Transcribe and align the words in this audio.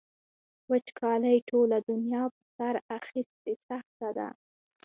وچکالۍ 0.69 1.37
ټوله 1.49 1.77
دنیا 1.89 2.23
په 2.35 2.41
سر 2.55 2.73
اخیستې 2.97 3.53
سخته 3.67 4.09
ده. 4.17 4.27